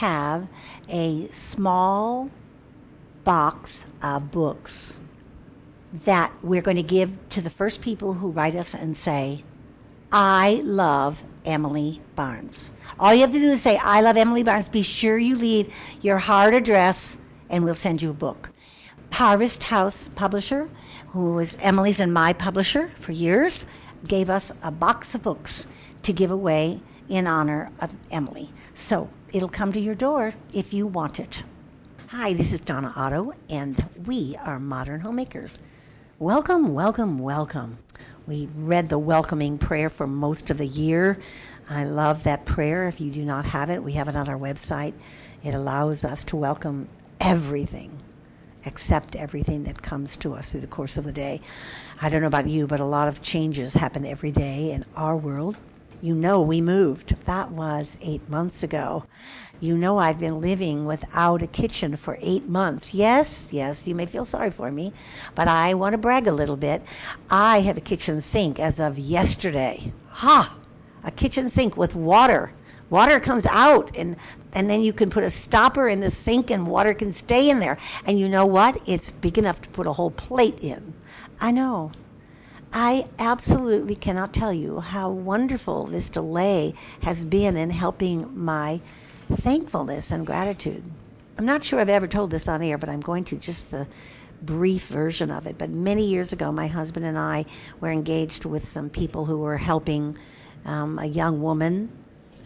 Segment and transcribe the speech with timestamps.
[0.00, 0.48] have
[0.88, 2.30] a small
[3.22, 4.98] box of books
[5.92, 9.44] that we're going to give to the first people who write us and say,
[10.10, 12.70] I love Emily Barnes.
[12.98, 14.70] All you have to do is say, I love Emily Barnes.
[14.70, 17.18] Be sure you leave your hard address
[17.50, 18.48] and we'll send you a book.
[19.12, 20.70] Harvest House Publisher,
[21.08, 23.66] who was Emily's and my publisher for years,
[24.08, 25.66] gave us a box of books
[26.04, 26.80] to give away
[27.10, 28.48] in honor of Emily.
[28.72, 31.42] So it'll come to your door if you want it.
[32.06, 35.58] Hi, this is Donna Otto, and we are Modern Homemakers.
[36.20, 37.78] Welcome, welcome, welcome.
[38.26, 41.18] We read the welcoming prayer for most of the year.
[41.68, 42.86] I love that prayer.
[42.86, 44.94] If you do not have it, we have it on our website.
[45.42, 46.88] It allows us to welcome
[47.20, 47.98] everything,
[48.66, 51.40] accept everything that comes to us through the course of the day.
[52.00, 55.16] I don't know about you, but a lot of changes happen every day in our
[55.16, 55.56] world.
[56.02, 57.14] You know, we moved.
[57.26, 59.04] That was eight months ago.
[59.60, 62.94] You know, I've been living without a kitchen for eight months.
[62.94, 64.94] Yes, yes, you may feel sorry for me,
[65.34, 66.82] but I want to brag a little bit.
[67.30, 69.92] I have a kitchen sink as of yesterday.
[70.08, 70.56] Ha!
[71.04, 72.54] A kitchen sink with water.
[72.88, 74.16] Water comes out and
[74.52, 77.60] and then you can put a stopper in the sink and water can stay in
[77.60, 77.76] there.
[78.06, 78.80] And you know what?
[78.86, 80.94] It's big enough to put a whole plate in.
[81.40, 81.92] I know.
[82.72, 88.80] I absolutely cannot tell you how wonderful this delay has been in helping my
[89.28, 90.84] thankfulness and gratitude.
[91.36, 93.88] I'm not sure I've ever told this on air, but I'm going to just the
[94.42, 95.58] brief version of it.
[95.58, 97.44] But many years ago, my husband and I
[97.80, 100.16] were engaged with some people who were helping
[100.64, 101.90] um, a young woman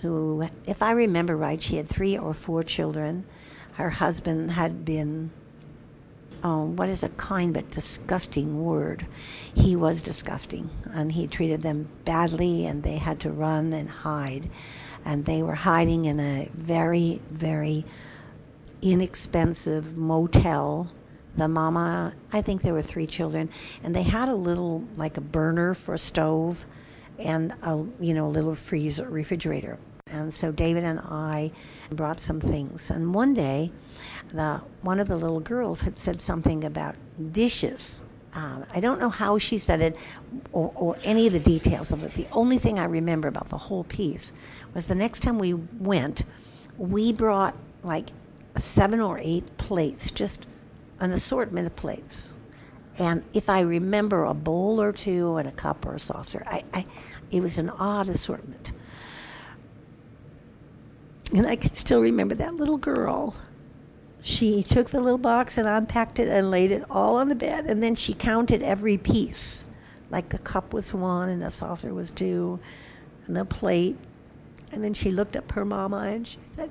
[0.01, 3.25] who, if I remember right, she had three or four children.
[3.75, 5.31] Her husband had been
[6.45, 9.07] oh, what is a kind but disgusting word?
[9.55, 14.51] He was disgusting, and he treated them badly, and they had to run and hide.
[15.07, 17.87] And they were hiding in a very, very
[18.83, 20.93] inexpensive motel.
[21.37, 23.49] The mama, I think there were three children,
[23.83, 26.67] and they had a little, like a burner for a stove
[27.19, 29.79] and a, you know, a little freezer, refrigerator.
[30.07, 31.53] And so David and I
[31.91, 32.91] brought some things.
[32.91, 33.73] And one day,
[34.35, 36.97] the, one of the little girls had said something about
[37.33, 38.03] dishes.
[38.35, 39.97] Um, I don't know how she said it
[40.51, 42.15] or, or, any of the details of it.
[42.15, 44.33] The only thing I remember about the whole piece
[44.75, 46.25] was the next time we went,
[46.77, 48.11] we brought like
[48.57, 50.47] seven or eight plates, just
[50.99, 52.31] an assortment of plates.
[52.99, 56.65] And if I remember a bowl or two and a cup or a saucer, I,
[56.73, 56.87] I,
[57.31, 58.73] it was an odd assortment.
[61.33, 63.35] And I can still remember that little girl.
[64.27, 67.67] She took the little box and unpacked it and laid it all on the bed.
[67.67, 69.67] And then she counted every piece.
[70.09, 72.59] Like the cup was one and the saucer was two
[73.27, 73.99] and the plate.
[74.73, 76.71] And then she looked up her mama and she said,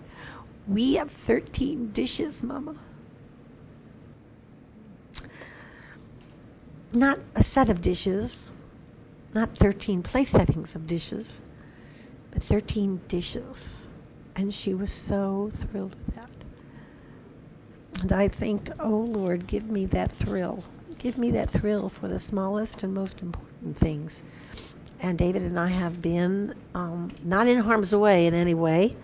[0.68, 2.76] We have 13 dishes, mama.
[6.92, 8.52] Not a set of dishes,
[9.36, 11.40] not 13 place settings of dishes,
[12.32, 13.86] but 13 dishes.
[14.36, 16.43] And she was so thrilled with that.
[18.04, 20.62] And I think, oh Lord, give me that thrill.
[21.00, 24.22] Give me that thrill for the smallest and most important things.
[25.00, 28.98] And David and I have been um, not in harm's way in any way,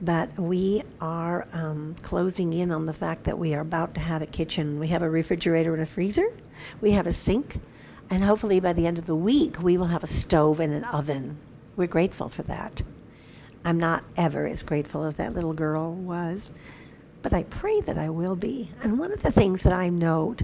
[0.00, 4.22] but we are um, closing in on the fact that we are about to have
[4.22, 4.78] a kitchen.
[4.78, 6.32] We have a refrigerator and a freezer,
[6.80, 7.58] we have a sink,
[8.10, 10.84] and hopefully by the end of the week, we will have a stove and an
[10.84, 11.38] oven.
[11.74, 12.82] We're grateful for that.
[13.64, 16.52] I'm not ever as grateful as that little girl was,
[17.22, 18.70] but I pray that I will be.
[18.82, 20.42] And one of the things that I note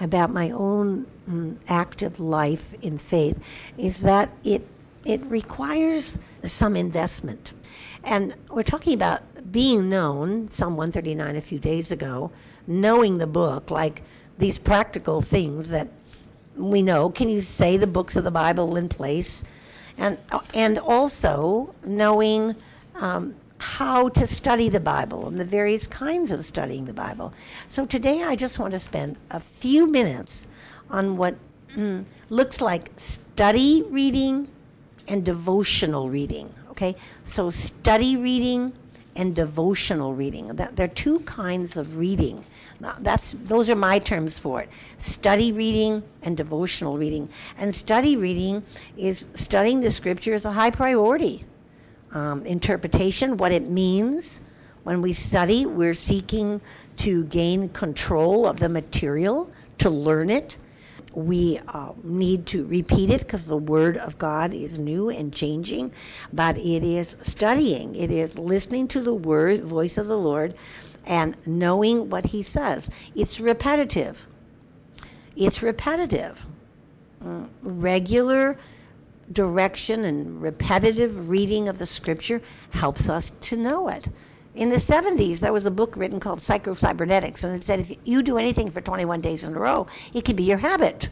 [0.00, 3.38] about my own um, active life in faith
[3.78, 4.66] is that it
[5.04, 7.52] it requires some investment.
[8.02, 9.22] And we're talking about
[9.52, 12.32] being known, Psalm 139 a few days ago,
[12.66, 14.02] knowing the book, like
[14.38, 15.88] these practical things that
[16.56, 17.08] we know.
[17.10, 19.44] Can you say the books of the Bible in place?
[19.98, 20.18] and
[20.54, 22.54] and also knowing
[22.94, 23.34] um,
[23.66, 27.34] how to study the Bible and the various kinds of studying the Bible.
[27.66, 30.46] So today I just want to spend a few minutes
[30.88, 31.34] on what
[31.74, 34.46] mm, looks like study reading
[35.08, 36.54] and devotional reading.
[36.70, 38.72] Okay, so study reading
[39.16, 40.46] and devotional reading.
[40.54, 42.44] That, there are two kinds of reading.
[42.78, 44.68] Now, that's those are my terms for it:
[44.98, 47.28] study reading and devotional reading.
[47.58, 48.62] And study reading
[48.96, 51.44] is studying the scripture is a high priority.
[52.16, 54.40] Um, interpretation, what it means.
[54.84, 56.62] When we study, we're seeking
[56.98, 60.56] to gain control of the material, to learn it.
[61.16, 65.92] we uh, need to repeat it because the Word of God is new and changing,
[66.32, 67.94] but it is studying.
[67.96, 70.54] It is listening to the word, voice of the Lord
[71.06, 72.90] and knowing what He says.
[73.14, 74.26] It's repetitive.
[75.36, 76.46] It's repetitive.
[77.24, 78.58] Uh, regular
[79.32, 82.40] direction and repetitive reading of the Scripture
[82.70, 84.08] helps us to know it
[84.56, 88.22] in the 70s, there was a book written called Psycho-Cybernetics, and it said if you
[88.22, 91.10] do anything for 21 days in a row, it can be your habit.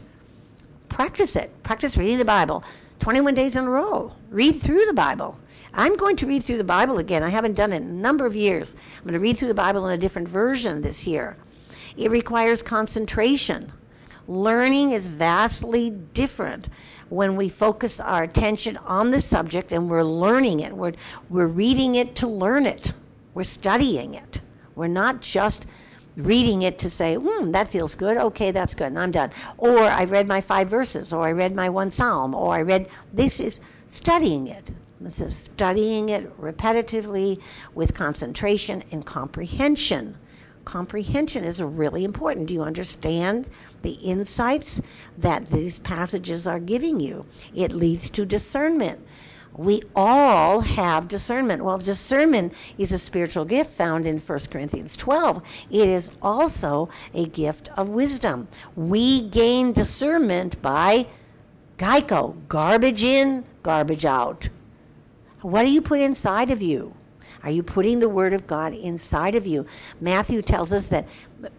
[0.89, 1.51] Practice it.
[1.61, 2.63] Practice reading the Bible
[2.99, 4.11] 21 days in a row.
[4.29, 5.37] Read through the Bible.
[5.73, 7.21] I'm going to read through the Bible again.
[7.21, 8.75] I haven't done it in a number of years.
[8.97, 11.35] I'm going to read through the Bible in a different version this year.
[11.97, 13.71] It requires concentration.
[14.27, 16.67] Learning is vastly different
[17.09, 20.73] when we focus our attention on the subject and we're learning it.
[20.73, 20.93] We're,
[21.29, 22.93] we're reading it to learn it.
[23.33, 24.41] We're studying it.
[24.75, 25.67] We're not just
[26.17, 28.17] reading it to say, hmm, that feels good.
[28.17, 28.87] Okay, that's good.
[28.87, 29.31] And I'm done.
[29.57, 32.87] Or I read my five verses, or I read my one psalm, or I read.
[33.13, 34.71] This is studying it.
[34.99, 37.41] This is studying it repetitively
[37.73, 40.17] with concentration and comprehension.
[40.65, 42.47] Comprehension is really important.
[42.47, 43.47] Do you understand
[43.81, 44.81] the insights
[45.17, 47.25] that these passages are giving you?
[47.53, 48.99] It leads to discernment
[49.57, 51.63] we all have discernment.
[51.63, 55.41] Well, discernment is a spiritual gift found in 1 Corinthians 12.
[55.69, 58.47] It is also a gift of wisdom.
[58.75, 61.07] We gain discernment by
[61.77, 64.49] GIGO, garbage in, garbage out.
[65.41, 66.93] What do you put inside of you?
[67.45, 69.67] Are you putting the Word of God inside of you?
[70.01, 71.07] Matthew tells us that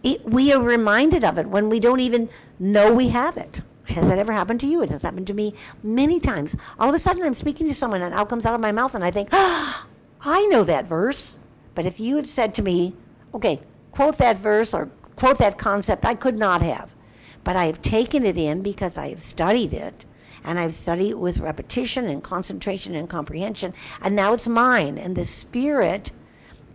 [0.02, 2.28] it, we are reminded of it when we don't even
[2.58, 3.60] know we have it.
[3.84, 4.82] Has that ever happened to you?
[4.82, 5.54] It has happened to me
[5.84, 6.56] many times.
[6.80, 8.96] All of a sudden, I'm speaking to someone, and out comes out of my mouth,
[8.96, 9.86] and I think, ah,
[10.22, 11.38] I know that verse.
[11.76, 12.96] But if you had said to me,
[13.32, 13.60] okay,
[13.92, 16.90] quote that verse or quote that concept, I could not have.
[17.44, 20.04] But I have taken it in because I have studied it,
[20.46, 24.96] and I've studied it with repetition and concentration and comprehension, and now it's mine.
[24.96, 26.12] And the Spirit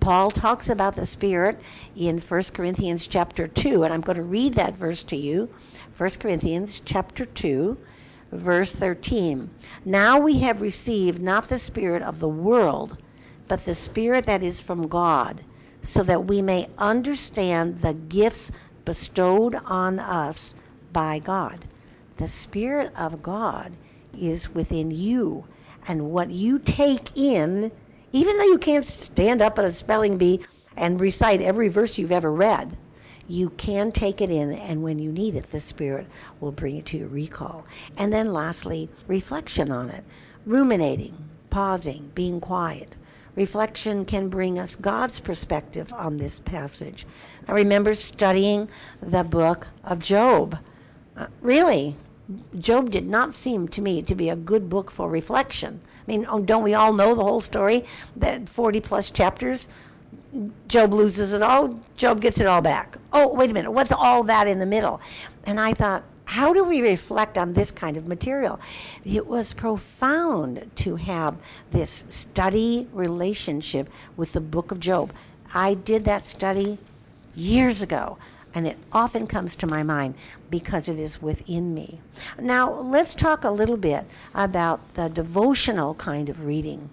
[0.01, 1.61] Paul talks about the Spirit
[1.95, 5.53] in 1 Corinthians chapter 2, and I'm going to read that verse to you.
[5.95, 7.77] 1 Corinthians chapter 2,
[8.31, 9.51] verse 13.
[9.85, 12.97] Now we have received not the Spirit of the world,
[13.47, 15.43] but the Spirit that is from God,
[15.83, 18.49] so that we may understand the gifts
[18.85, 20.55] bestowed on us
[20.91, 21.67] by God.
[22.21, 23.73] The Spirit of God
[24.15, 25.47] is within you,
[25.87, 27.71] and what you take in
[28.11, 30.41] even though you can't stand up at a spelling bee
[30.77, 32.77] and recite every verse you've ever read,
[33.27, 36.05] you can take it in, and when you need it, the Spirit
[36.39, 37.65] will bring it to your recall.
[37.97, 40.03] And then, lastly, reflection on it,
[40.45, 42.93] ruminating, pausing, being quiet.
[43.35, 47.07] Reflection can bring us God's perspective on this passage.
[47.47, 48.69] I remember studying
[49.01, 50.59] the book of Job.
[51.17, 51.95] Uh, really,
[52.59, 55.81] Job did not seem to me to be a good book for reflection.
[55.83, 57.85] I mean, oh, don't we all know the whole story?
[58.15, 59.69] That 40 plus chapters,
[60.67, 62.97] Job loses it all, Job gets it all back.
[63.13, 65.01] Oh, wait a minute, what's all that in the middle?
[65.45, 68.59] And I thought, how do we reflect on this kind of material?
[69.03, 71.37] It was profound to have
[71.71, 75.11] this study relationship with the book of Job.
[75.53, 76.77] I did that study
[77.35, 78.17] years ago
[78.53, 80.15] and it often comes to my mind
[80.49, 82.01] because it is within me.
[82.39, 86.89] Now, let's talk a little bit about the devotional kind of reading.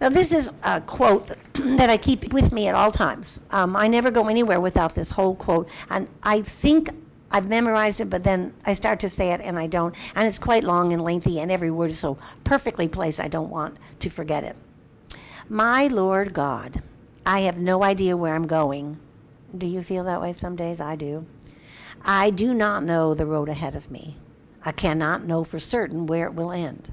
[0.00, 3.40] Now, this is a quote that I keep with me at all times.
[3.50, 6.90] Um, I never go anywhere without this whole quote, and I think
[7.30, 10.38] I've memorized it, but then I start to say it and I don't, and it's
[10.38, 14.08] quite long and lengthy, and every word is so perfectly placed I don't want to
[14.08, 14.56] forget it.
[15.48, 16.82] My Lord God,
[17.26, 18.98] I have no idea where I'm going
[19.56, 20.80] do you feel that way some days?
[20.80, 21.26] I do.
[22.02, 24.16] I do not know the road ahead of me.
[24.64, 26.92] I cannot know for certain where it will end.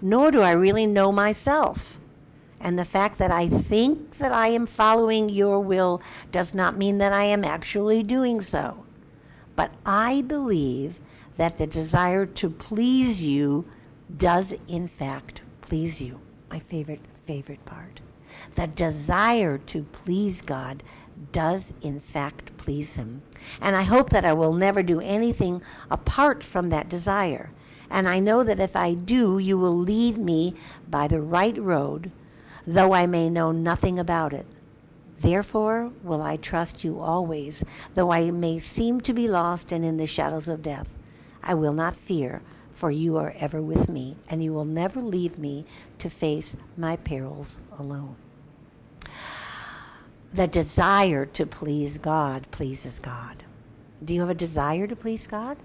[0.00, 1.98] Nor do I really know myself.
[2.60, 6.00] And the fact that I think that I am following your will
[6.32, 8.84] does not mean that I am actually doing so.
[9.54, 11.00] But I believe
[11.36, 13.66] that the desire to please you
[14.16, 16.20] does, in fact, please you.
[16.50, 18.00] My favorite, favorite part.
[18.54, 20.82] The desire to please God
[21.32, 23.22] does in fact please Him.
[23.60, 27.50] And I hope that I will never do anything apart from that desire.
[27.90, 30.54] And I know that if I do, you will lead me
[30.88, 32.10] by the right road,
[32.66, 34.46] though I may know nothing about it.
[35.20, 39.96] Therefore will I trust you always, though I may seem to be lost and in
[39.96, 40.94] the shadows of death.
[41.42, 42.42] I will not fear,
[42.72, 45.64] for you are ever with me, and you will never leave me
[46.00, 48.16] to face my perils alone
[50.36, 53.42] the desire to please God pleases God.
[54.04, 55.56] Do you have a desire to please God?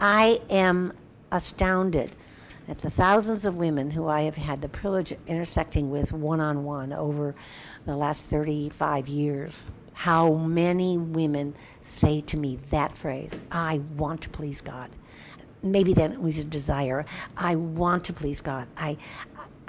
[0.00, 0.92] I am
[1.32, 2.14] astounded
[2.68, 6.40] at the thousands of women who I have had the privilege of intersecting with one
[6.40, 7.34] on one over
[7.84, 9.68] the last 35 years.
[9.94, 14.90] How many women say to me that phrase, I want to please God.
[15.64, 17.04] Maybe that was a desire.
[17.36, 18.68] I want to please God.
[18.76, 18.96] I,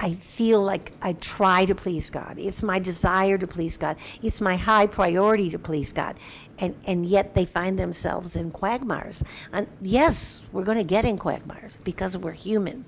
[0.00, 2.36] I feel like I try to please God.
[2.38, 3.96] It's my desire to please God.
[4.22, 6.16] It's my high priority to please God.
[6.58, 9.22] And, and yet they find themselves in quagmires.
[9.52, 12.84] And yes, we're going to get in quagmires because we're human.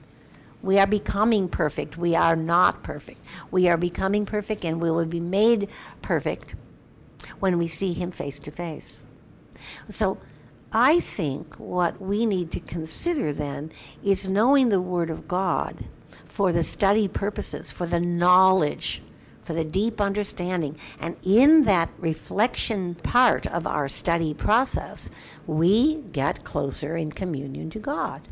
[0.63, 1.97] We are becoming perfect.
[1.97, 3.21] We are not perfect.
[3.51, 5.69] We are becoming perfect and we will be made
[6.03, 6.57] perfect
[7.39, 9.05] when we see Him face to face.
[9.89, 10.19] So
[10.73, 13.71] I think what we need to consider then
[14.03, 15.85] is knowing the Word of God
[16.27, 19.03] for the study purposes, for the knowledge,
[19.43, 20.77] for the deep understanding.
[21.01, 25.09] And in that reflection part of our study process,
[25.47, 28.23] we get closer in communion to God.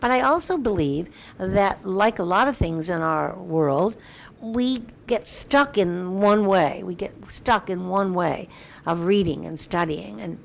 [0.00, 3.96] But I also believe that, like a lot of things in our world,
[4.40, 6.82] we get stuck in one way.
[6.84, 8.48] We get stuck in one way
[8.86, 10.20] of reading and studying.
[10.20, 10.38] And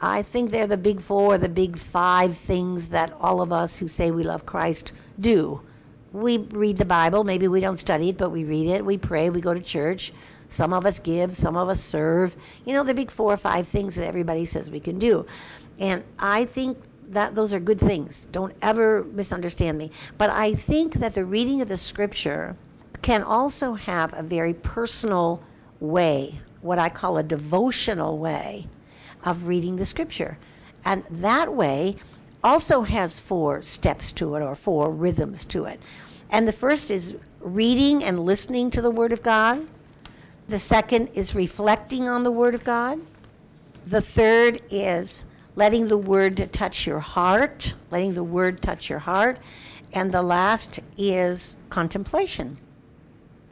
[0.00, 3.88] I think they're the big four, the big five things that all of us who
[3.88, 5.62] say we love Christ do.
[6.12, 7.24] We read the Bible.
[7.24, 8.84] Maybe we don't study it, but we read it.
[8.84, 9.30] We pray.
[9.30, 10.12] We go to church.
[10.48, 11.34] Some of us give.
[11.34, 12.36] Some of us serve.
[12.66, 15.26] You know, the big four or five things that everybody says we can do.
[15.78, 16.78] And I think
[17.08, 18.26] that those are good things.
[18.30, 19.90] Don't ever misunderstand me.
[20.18, 22.56] But I think that the reading of the scripture
[23.00, 25.42] can also have a very personal
[25.80, 28.68] way, what I call a devotional way
[29.24, 30.38] of reading the scripture.
[30.84, 31.96] And that way
[32.42, 35.80] also has four steps to it or four rhythms to it.
[36.30, 39.66] And the first is reading and listening to the Word of God.
[40.48, 43.00] The second is reflecting on the Word of God.
[43.86, 45.22] The third is
[45.56, 49.38] letting the Word touch your heart, letting the Word touch your heart.
[49.92, 52.56] And the last is contemplation.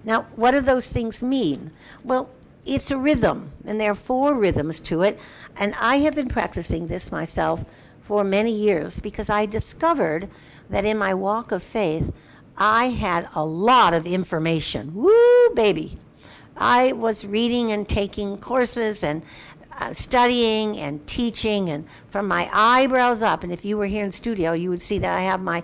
[0.04, 1.70] Now, what do those things mean?
[2.02, 2.30] Well,
[2.64, 5.18] it's a rhythm, and there are four rhythms to it.
[5.56, 7.64] And I have been practicing this myself
[8.10, 10.28] for many years because I discovered
[10.68, 12.12] that in my walk of faith,
[12.56, 14.92] I had a lot of information.
[14.96, 15.96] Woo, baby.
[16.56, 19.22] I was reading and taking courses and
[19.78, 23.44] uh, studying and teaching, and from my eyebrows up.
[23.44, 25.62] And if you were here in studio, you would see that I have my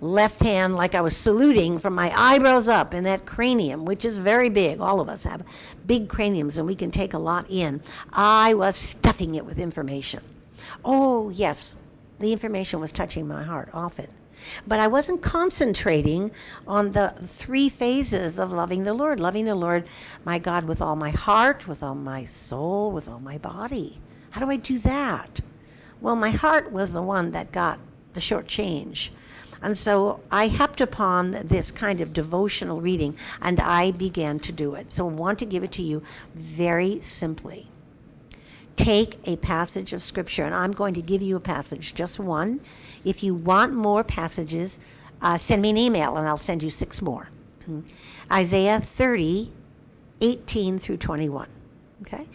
[0.00, 4.16] left hand like I was saluting from my eyebrows up in that cranium, which is
[4.16, 4.80] very big.
[4.80, 5.42] All of us have
[5.84, 7.82] big craniums and we can take a lot in.
[8.12, 10.22] I was stuffing it with information.
[10.84, 11.76] Oh, yes,
[12.18, 14.08] the information was touching my heart often.
[14.66, 16.30] But I wasn't concentrating
[16.66, 19.20] on the three phases of loving the Lord.
[19.20, 19.86] Loving the Lord,
[20.24, 24.00] my God, with all my heart, with all my soul, with all my body.
[24.30, 25.40] How do I do that?
[26.00, 27.78] Well, my heart was the one that got
[28.14, 29.12] the short change.
[29.62, 34.74] And so I hepped upon this kind of devotional reading and I began to do
[34.74, 34.92] it.
[34.92, 36.02] So I want to give it to you
[36.34, 37.68] very simply.
[38.80, 42.60] Take a passage of Scripture, and I'm going to give you a passage, just one.
[43.04, 44.80] If you want more passages,
[45.20, 47.28] uh, send me an email and I'll send you six more.
[48.32, 49.52] Isaiah 30,
[50.22, 51.48] 18 through 21.
[52.00, 52.26] Okay?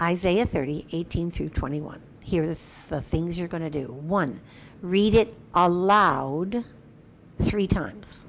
[0.00, 2.00] Isaiah 30, 18 through 21.
[2.20, 2.56] Here are
[2.88, 3.92] the things you're going to do.
[3.92, 4.40] One,
[4.82, 6.64] read it aloud
[7.40, 8.26] three times.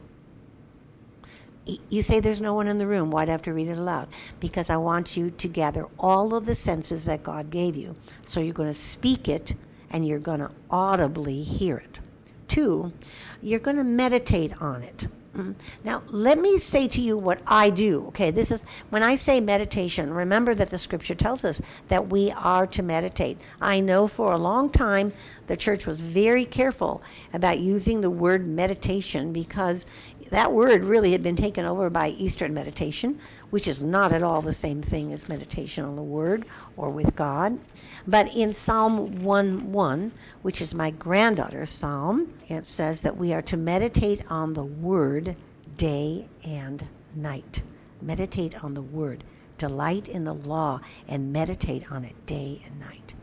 [1.65, 3.09] You say there's no one in the room.
[3.09, 4.07] Why'd I have to read it aloud?
[4.39, 7.95] Because I want you to gather all of the senses that God gave you.
[8.23, 9.55] So you're going to speak it
[9.89, 11.99] and you're going to audibly hear it.
[12.47, 12.93] Two,
[13.41, 15.07] you're going to meditate on it.
[15.35, 15.51] Mm-hmm.
[15.83, 18.07] Now, let me say to you what I do.
[18.07, 22.31] Okay, this is when I say meditation, remember that the scripture tells us that we
[22.31, 23.37] are to meditate.
[23.59, 25.11] I know for a long time
[25.47, 29.85] the church was very careful about using the word meditation because
[30.29, 33.19] that word really had been taken over by Eastern meditation,
[33.51, 37.15] which is not at all the same thing as meditation on the Word or with
[37.15, 37.59] God.
[38.07, 40.11] But in Psalm 1 1,
[40.41, 45.35] which is my granddaughter's psalm, it says that we are to meditate on the Word
[45.77, 47.61] day and night.
[48.01, 49.23] Meditate on the Word.
[49.57, 53.13] Delight in the law and meditate on it day and night.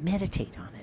[0.00, 0.77] Meditate on it.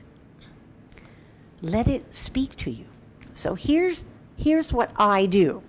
[1.62, 2.86] Let it speak to you.
[3.34, 4.06] So here's
[4.38, 5.64] here's what I do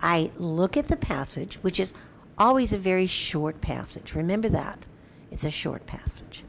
[0.00, 1.94] I look at the passage, which is
[2.38, 4.14] always a very short passage.
[4.14, 4.78] Remember that.
[5.30, 6.44] It's a short passage.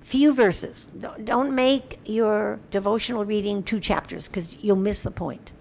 [0.00, 0.88] Few verses.
[1.24, 5.52] Don't make your devotional reading two chapters because you'll miss the point.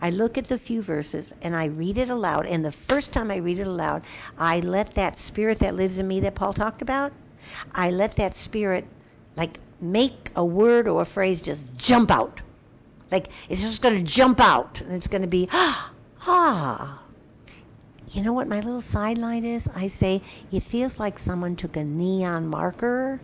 [0.00, 2.46] I look at the few verses and I read it aloud.
[2.46, 4.02] And the first time I read it aloud,
[4.38, 7.12] I let that spirit that lives in me that Paul talked about,
[7.74, 8.86] I let that spirit
[9.36, 12.40] Like make a word or a phrase just jump out.
[13.10, 15.92] Like it's just going to jump out and it's going to be, ah.
[16.26, 17.02] ah.
[18.08, 19.68] You know what my little sideline is?
[19.74, 23.20] I say it feels like someone took a neon marker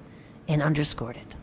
[0.49, 1.37] and underscored it.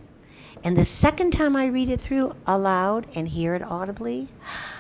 [0.64, 4.28] And the second time I read it through aloud and hear it audibly,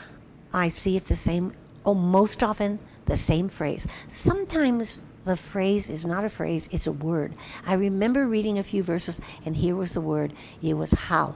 [0.53, 1.53] I see it the same,
[1.85, 3.87] oh, most often the same phrase.
[4.07, 7.35] Sometimes the phrase is not a phrase, it's a word.
[7.65, 10.33] I remember reading a few verses, and here was the word.
[10.61, 11.35] It was how.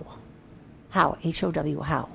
[0.90, 2.10] How, H O W, how.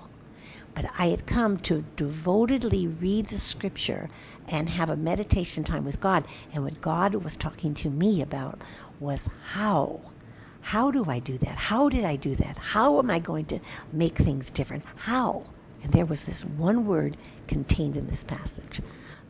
[0.75, 4.11] But I had come to devotedly read the scripture
[4.49, 6.25] and have a meditation time with God.
[6.52, 8.61] And what God was talking to me about
[9.00, 10.00] was how.
[10.61, 11.56] How do I do that?
[11.56, 12.59] How did I do that?
[12.59, 13.61] How am I going to
[13.92, 14.85] make things different?
[14.97, 15.45] How?
[15.83, 17.16] And there was this one word
[17.47, 18.80] contained in this passage.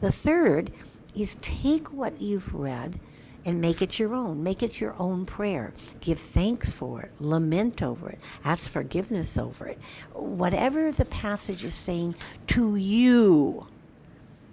[0.01, 0.73] The third
[1.17, 3.01] is take what you've read
[3.47, 4.43] and make it your own.
[4.43, 5.73] Make it your own prayer.
[6.01, 7.13] Give thanks for it.
[7.21, 8.19] Lament over it.
[8.45, 9.79] Ask forgiveness over it.
[10.13, 12.17] Whatever the passage is saying
[12.49, 13.69] to you,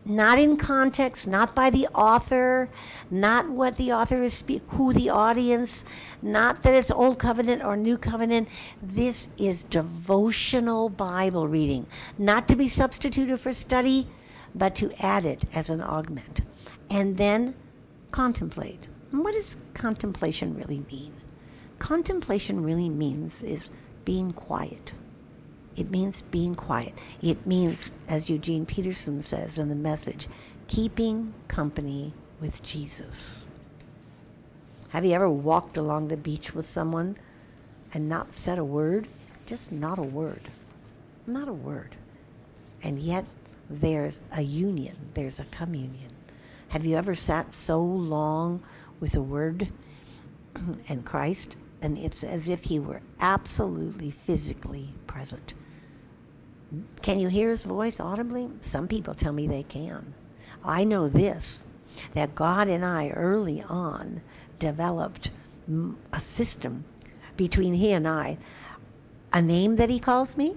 [0.06, 2.70] not in context, not by the author,
[3.10, 5.86] not what the author is, who the audience,
[6.22, 8.48] not that it's Old Covenant or New Covenant.
[8.82, 14.08] This is devotional Bible reading, not to be substituted for study,
[14.54, 16.42] but to add it as an augment.
[16.90, 17.56] And then
[18.12, 18.88] contemplate.
[19.12, 21.14] And what does contemplation really mean?
[21.80, 23.70] Contemplation really means is
[24.06, 24.94] being quiet.
[25.76, 26.94] It means being quiet.
[27.22, 30.28] It means, as Eugene Peterson says in the message,
[30.68, 33.46] keeping company with Jesus.
[34.90, 37.18] Have you ever walked along the beach with someone
[37.94, 39.08] and not said a word?
[39.46, 40.42] Just not a word.
[41.26, 41.96] Not a word.
[42.84, 43.26] And yet
[43.70, 46.13] there's a union, there's a communion.
[46.74, 48.64] Have you ever sat so long
[49.00, 49.72] with a word
[50.90, 51.56] and Christ?
[51.84, 55.54] And it's as if he were absolutely physically present.
[57.04, 58.50] Can you hear his voice audibly?
[58.62, 60.16] Some people tell me they can.
[60.66, 61.64] I know this
[62.16, 64.24] that God and I early on
[64.58, 65.30] developed
[66.12, 66.86] a system
[67.38, 68.40] between he and I,
[69.32, 70.56] a name that he calls me,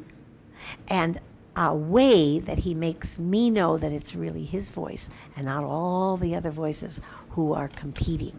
[0.88, 1.20] and
[1.56, 6.18] a way that he makes me know that it's really his voice and not all
[6.18, 8.38] the other voices who are competing.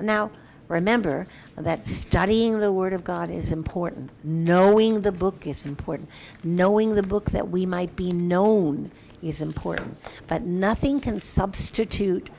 [0.00, 0.30] Now,
[0.66, 1.26] remember
[1.56, 4.10] that studying the Word of God is important.
[4.24, 6.08] Knowing the book is important.
[6.42, 8.90] Knowing the book that we might be known
[9.22, 9.98] is important.
[10.26, 12.30] But nothing can substitute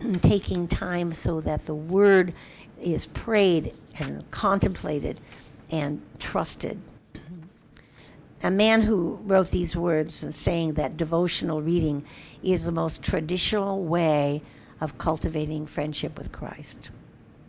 [0.22, 2.34] taking time so that the Word
[2.80, 5.20] is prayed and contemplated
[5.70, 6.80] and trusted
[8.44, 12.04] a man who wrote these words and saying that devotional reading
[12.42, 14.42] is the most traditional way
[14.82, 16.90] of cultivating friendship with Christ.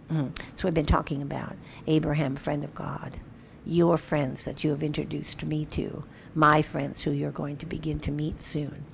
[0.10, 0.30] Mm.
[0.40, 1.58] What we've been talking about.
[1.86, 3.20] Abraham, friend of God.
[3.66, 6.06] Your friends that you have introduced me to.
[6.34, 8.86] My friends who you're going to begin to meet soon.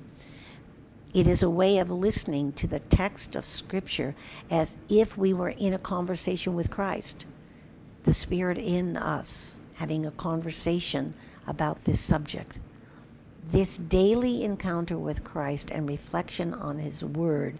[1.14, 4.16] It is a way of listening to the text of Scripture
[4.50, 7.26] as if we were in a conversation with Christ.
[8.02, 11.14] The Spirit in us having a conversation
[11.46, 12.58] about this subject.
[13.48, 17.58] This daily encounter with Christ and reflection on His Word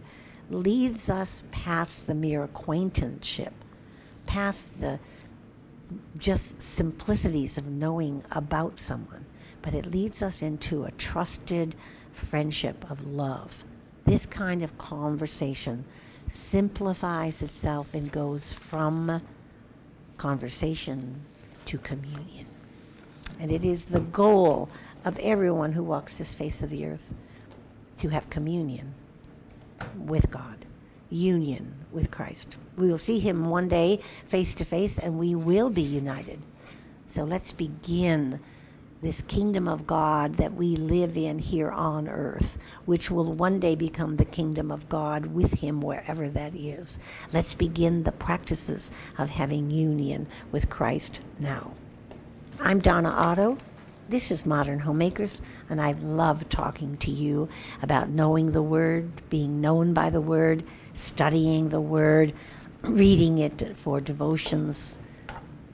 [0.50, 3.54] leads us past the mere acquaintanceship,
[4.26, 5.00] past the
[6.16, 9.26] just simplicities of knowing about someone,
[9.60, 11.74] but it leads us into a trusted
[12.12, 13.64] friendship of love.
[14.04, 15.84] This kind of conversation
[16.28, 19.22] simplifies itself and goes from
[20.16, 21.24] conversation
[21.66, 22.46] to communion.
[23.40, 24.68] And it is the goal
[25.04, 27.12] of everyone who walks this face of the earth
[27.98, 28.94] to have communion
[29.96, 30.64] with God,
[31.10, 32.56] union with Christ.
[32.76, 36.40] We will see him one day face to face and we will be united.
[37.08, 38.40] So let's begin
[39.02, 43.74] this kingdom of God that we live in here on earth, which will one day
[43.74, 47.00] become the kingdom of God with Him wherever that is.
[47.32, 51.72] Let's begin the practices of having union with Christ now.
[52.60, 53.58] I'm Donna Otto.
[54.08, 57.48] This is Modern Homemakers, and I've loved talking to you
[57.82, 60.62] about knowing the Word, being known by the Word,
[60.94, 62.34] studying the Word,
[62.82, 65.00] reading it for devotions.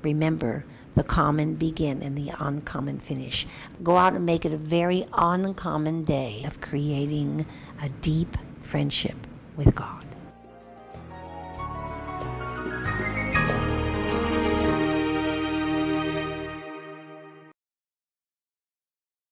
[0.00, 3.46] Remember, the common begin and the uncommon finish.
[3.82, 7.46] Go out and make it a very uncommon day of creating
[7.82, 10.17] a deep friendship with God.